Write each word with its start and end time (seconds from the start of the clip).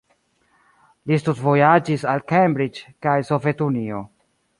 Li 1.11 1.19
studvojaĝis 1.23 2.05
al 2.13 2.23
Cambridge 2.31 2.95
kaj 3.07 3.15
Sovetunio. 3.29 4.01